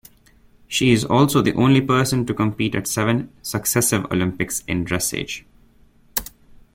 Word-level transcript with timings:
She 0.67 0.93
is 0.93 1.05
also 1.05 1.43
the 1.43 1.53
only 1.53 1.79
person 1.79 2.25
to 2.25 2.33
compete 2.33 2.73
at 2.73 2.87
seven 2.87 3.29
successive 3.43 4.03
Olympics 4.05 4.63
in 4.67 4.83
dressage. 4.83 5.45